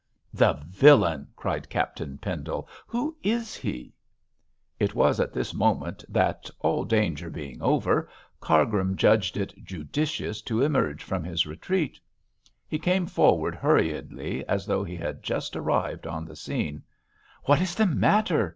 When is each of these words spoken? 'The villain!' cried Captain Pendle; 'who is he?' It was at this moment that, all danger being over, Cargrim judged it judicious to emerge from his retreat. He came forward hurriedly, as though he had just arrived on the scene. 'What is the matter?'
'The 0.33 0.55
villain!' 0.67 1.27
cried 1.35 1.69
Captain 1.69 2.17
Pendle; 2.17 2.67
'who 2.87 3.15
is 3.21 3.55
he?' 3.55 3.93
It 4.79 4.95
was 4.95 5.19
at 5.19 5.31
this 5.31 5.53
moment 5.53 6.03
that, 6.09 6.49
all 6.59 6.83
danger 6.85 7.29
being 7.29 7.61
over, 7.61 8.09
Cargrim 8.39 8.95
judged 8.95 9.37
it 9.37 9.53
judicious 9.63 10.41
to 10.41 10.63
emerge 10.63 11.03
from 11.03 11.23
his 11.23 11.45
retreat. 11.45 11.99
He 12.67 12.79
came 12.79 13.05
forward 13.05 13.53
hurriedly, 13.53 14.43
as 14.47 14.65
though 14.65 14.83
he 14.83 14.95
had 14.95 15.21
just 15.21 15.55
arrived 15.55 16.07
on 16.07 16.25
the 16.25 16.35
scene. 16.35 16.81
'What 17.43 17.61
is 17.61 17.75
the 17.75 17.85
matter?' 17.85 18.49